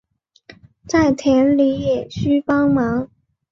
[0.87, 3.11] 在田里也需帮忙